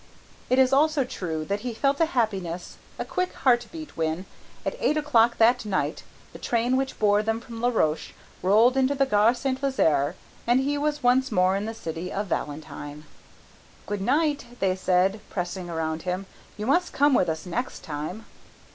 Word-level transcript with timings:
It 0.49 0.57
is 0.57 0.73
also 0.73 1.03
true 1.03 1.45
that 1.45 1.59
he 1.59 1.75
felt 1.75 1.99
a 1.99 2.07
happiness, 2.07 2.77
a 2.97 3.05
quick 3.05 3.33
heart 3.33 3.67
beat 3.71 3.95
when, 3.95 4.25
at 4.65 4.75
eight 4.79 4.97
o'clock 4.97 5.37
that 5.37 5.63
night 5.63 6.01
the 6.33 6.39
train 6.39 6.75
which 6.75 6.97
bore 6.97 7.21
them 7.21 7.39
from 7.39 7.61
La 7.61 7.69
Roche 7.69 8.13
rolled 8.41 8.75
into 8.75 8.95
the 8.95 9.05
Gare 9.05 9.35
St. 9.35 9.61
Lazare 9.61 10.15
and 10.47 10.59
he 10.61 10.75
was 10.75 11.03
once 11.03 11.31
more 11.31 11.55
in 11.55 11.65
the 11.65 11.75
city 11.75 12.11
of 12.11 12.25
Valentine. 12.25 13.03
"Good 13.85 14.01
night," 14.01 14.47
they 14.59 14.75
said, 14.75 15.19
pressing 15.29 15.69
around 15.69 16.01
him. 16.01 16.25
"You 16.57 16.65
must 16.65 16.93
come 16.93 17.13
with 17.13 17.29
us 17.29 17.45
next 17.45 17.83
time!" 17.83 18.25